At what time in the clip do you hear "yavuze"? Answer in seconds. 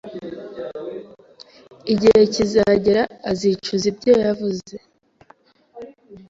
4.23-4.75